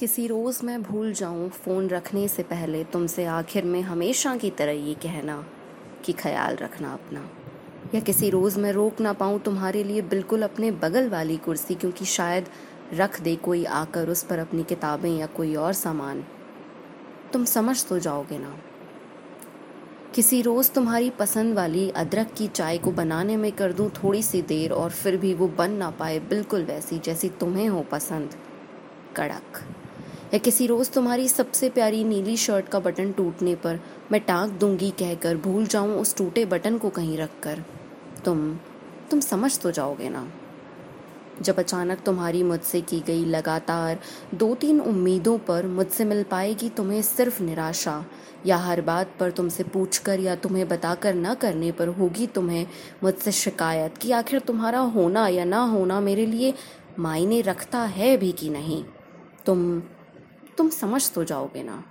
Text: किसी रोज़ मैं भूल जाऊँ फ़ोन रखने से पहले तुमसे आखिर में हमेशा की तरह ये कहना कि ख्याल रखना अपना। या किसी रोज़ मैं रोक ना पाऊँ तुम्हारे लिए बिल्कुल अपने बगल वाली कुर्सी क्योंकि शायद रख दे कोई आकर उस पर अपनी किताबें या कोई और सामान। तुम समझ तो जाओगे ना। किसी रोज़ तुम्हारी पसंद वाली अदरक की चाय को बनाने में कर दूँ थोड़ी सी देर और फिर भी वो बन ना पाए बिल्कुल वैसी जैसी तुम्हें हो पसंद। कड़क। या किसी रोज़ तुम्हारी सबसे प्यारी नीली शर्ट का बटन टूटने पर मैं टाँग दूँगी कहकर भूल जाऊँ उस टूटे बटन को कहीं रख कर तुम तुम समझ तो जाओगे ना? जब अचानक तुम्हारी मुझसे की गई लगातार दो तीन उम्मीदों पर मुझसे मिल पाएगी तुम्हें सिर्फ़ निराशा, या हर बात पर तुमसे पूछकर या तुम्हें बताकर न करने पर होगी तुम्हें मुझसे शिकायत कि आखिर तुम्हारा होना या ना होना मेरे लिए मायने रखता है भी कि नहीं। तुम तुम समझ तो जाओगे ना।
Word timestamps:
किसी 0.00 0.26
रोज़ 0.26 0.66
मैं 0.66 0.82
भूल 0.82 1.12
जाऊँ 1.12 1.48
फ़ोन 1.48 1.88
रखने 1.88 2.28
से 2.28 2.42
पहले 2.42 2.84
तुमसे 2.84 3.24
आखिर 3.24 3.64
में 3.64 3.82
हमेशा 3.82 4.36
की 4.36 4.50
तरह 4.50 4.72
ये 4.72 4.94
कहना 4.94 5.44
कि 6.04 6.12
ख्याल 6.12 6.56
रखना 6.56 6.92
अपना। 6.92 7.30
या 7.94 8.00
किसी 8.00 8.30
रोज़ 8.30 8.58
मैं 8.60 8.72
रोक 8.72 9.00
ना 9.00 9.12
पाऊँ 9.12 9.40
तुम्हारे 9.40 9.84
लिए 9.84 10.02
बिल्कुल 10.02 10.42
अपने 10.42 10.70
बगल 10.70 11.08
वाली 11.08 11.36
कुर्सी 11.36 11.74
क्योंकि 11.74 12.04
शायद 12.04 12.48
रख 12.94 13.20
दे 13.20 13.36
कोई 13.36 13.64
आकर 13.64 14.08
उस 14.08 14.22
पर 14.22 14.38
अपनी 14.38 14.62
किताबें 14.62 15.18
या 15.18 15.26
कोई 15.26 15.54
और 15.54 15.72
सामान। 15.72 16.24
तुम 17.32 17.44
समझ 17.44 17.84
तो 17.84 17.98
जाओगे 17.98 18.38
ना। 18.38 18.56
किसी 20.14 20.42
रोज़ 20.42 20.72
तुम्हारी 20.72 21.10
पसंद 21.10 21.54
वाली 21.54 21.90
अदरक 21.90 22.34
की 22.38 22.48
चाय 22.48 22.78
को 22.78 22.92
बनाने 22.92 23.36
में 23.36 23.52
कर 23.52 23.72
दूँ 23.72 23.90
थोड़ी 23.90 24.22
सी 24.22 24.42
देर 24.42 24.72
और 24.72 24.90
फिर 24.90 25.16
भी 25.16 25.34
वो 25.34 25.48
बन 25.48 25.70
ना 25.70 25.90
पाए 25.90 26.18
बिल्कुल 26.18 26.64
वैसी 26.64 26.98
जैसी 26.98 27.28
तुम्हें 27.28 27.68
हो 27.68 27.82
पसंद। 27.82 28.34
कड़क। 29.16 29.64
या 30.34 30.38
किसी 30.38 30.66
रोज़ 30.66 30.90
तुम्हारी 30.90 31.28
सबसे 31.28 31.68
प्यारी 31.68 32.04
नीली 32.04 32.36
शर्ट 32.36 32.68
का 32.68 32.78
बटन 32.80 33.12
टूटने 33.12 33.54
पर 33.54 33.78
मैं 34.12 34.20
टाँग 34.20 34.50
दूँगी 34.50 34.90
कहकर 34.90 35.36
भूल 35.36 35.66
जाऊँ 35.66 35.94
उस 35.94 36.16
टूटे 36.16 36.44
बटन 36.44 36.78
को 36.78 36.90
कहीं 36.90 37.16
रख 37.18 37.30
कर 37.42 37.62
तुम 38.24 38.58
तुम 39.10 39.20
समझ 39.20 39.58
तो 39.58 39.70
जाओगे 39.70 40.08
ना? 40.08 40.26
जब 41.42 41.58
अचानक 41.58 42.00
तुम्हारी 42.00 42.42
मुझसे 42.42 42.80
की 42.80 43.00
गई 43.00 43.24
लगातार 43.24 43.98
दो 44.34 44.54
तीन 44.54 44.80
उम्मीदों 44.80 45.38
पर 45.38 45.66
मुझसे 45.66 46.04
मिल 46.04 46.22
पाएगी 46.22 46.68
तुम्हें 46.68 47.02
सिर्फ़ 47.02 47.42
निराशा, 47.42 48.04
या 48.46 48.56
हर 48.56 48.80
बात 48.80 49.10
पर 49.20 49.30
तुमसे 49.30 49.64
पूछकर 49.64 50.20
या 50.20 50.34
तुम्हें 50.36 50.68
बताकर 50.68 51.14
न 51.14 51.34
करने 51.34 51.72
पर 51.72 51.88
होगी 51.88 52.26
तुम्हें 52.26 52.66
मुझसे 53.02 53.32
शिकायत 53.32 53.98
कि 53.98 54.12
आखिर 54.12 54.40
तुम्हारा 54.40 54.78
होना 54.78 55.28
या 55.28 55.44
ना 55.44 55.64
होना 55.64 56.00
मेरे 56.00 56.26
लिए 56.26 56.54
मायने 56.98 57.40
रखता 57.40 57.78
है 57.78 58.16
भी 58.16 58.32
कि 58.32 58.48
नहीं। 58.48 58.84
तुम 59.46 59.82
तुम 60.56 60.68
समझ 60.70 61.10
तो 61.10 61.24
जाओगे 61.24 61.62
ना। 61.62 61.84